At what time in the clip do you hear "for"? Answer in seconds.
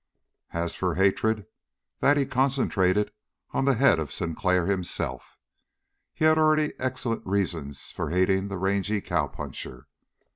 0.73-0.95, 7.91-8.09